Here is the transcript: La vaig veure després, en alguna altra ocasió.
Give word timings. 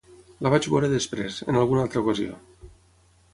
La 0.45 0.51
vaig 0.53 0.67
veure 0.75 0.89
després, 0.93 1.37
en 1.53 1.59
alguna 1.65 1.83
altra 1.85 2.03
ocasió. 2.07 2.39